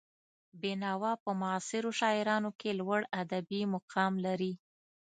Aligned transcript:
بېنوا 0.61 1.13
په 1.23 1.31
معاصرو 1.41 1.91
شاعرانو 1.99 2.51
کې 2.59 2.77
لوړ 2.79 3.01
ادبي 3.21 3.61
مقام 3.73 4.13
لري. 4.25 4.53